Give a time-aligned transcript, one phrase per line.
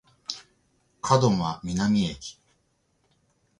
[1.03, 1.29] 門
[1.61, 2.39] 真南駅